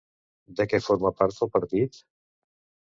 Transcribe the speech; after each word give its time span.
De 0.61 0.65
què 0.71 0.79
forma 0.87 1.11
part 1.21 1.47
el 1.47 1.55
partit? 1.59 2.05